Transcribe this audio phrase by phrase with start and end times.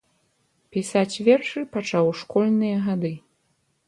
[0.77, 3.13] Пісаць вершы пачаў у школьныя гады.